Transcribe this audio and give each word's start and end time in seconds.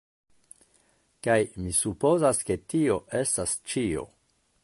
Kaj 1.27 1.35
mi 1.65 1.75
supozas 1.81 2.41
ke 2.49 2.59
tio 2.73 2.99
estas 3.23 3.57
ĉio. 3.75 4.09